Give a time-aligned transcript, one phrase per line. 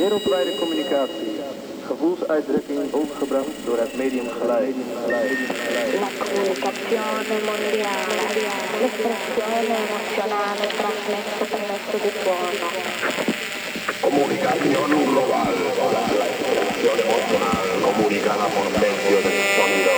[0.00, 1.28] Wereldwijde communicatie.
[1.90, 4.76] Gevoelsuitdrukking overgebracht door het medium geluid.
[6.04, 8.14] La comunicazione mondiale,
[8.80, 12.66] l'espressione emozionale trasmessa per mezzo di suono.
[14.06, 15.60] Comunicazione globale,
[15.94, 19.16] la espressione emozionale comunicata por medio.
[19.26, 19.92] del sonido.